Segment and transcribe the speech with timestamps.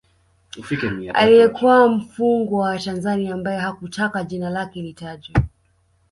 [1.13, 5.35] Aliyekuwa mfungwa wa Tanzania ambaye hakutaka jina lake litajwe